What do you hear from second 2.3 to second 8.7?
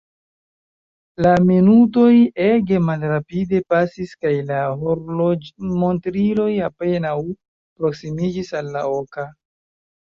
ege malrapide pasis kaj la horloĝmontriloj apenaŭ proksimiĝis